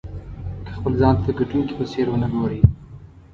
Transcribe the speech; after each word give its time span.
که 0.65 0.71
خپل 0.77 0.93
ځان 1.01 1.15
ته 1.19 1.23
د 1.27 1.35
ګټونکي 1.39 1.73
په 1.79 1.85
څېر 1.91 2.07
ونه 2.09 2.27
ګورئ. 2.33 2.59